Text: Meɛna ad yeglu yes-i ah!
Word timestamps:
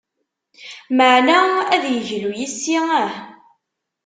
Meɛna 0.97 1.39
ad 1.73 1.83
yeglu 1.93 2.31
yes-i 2.39 2.75
ah! 3.01 3.11